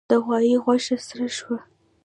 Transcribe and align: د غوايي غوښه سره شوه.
د 0.09 0.11
غوايي 0.23 0.55
غوښه 0.63 0.95
سره 1.07 1.27
شوه. 1.37 1.57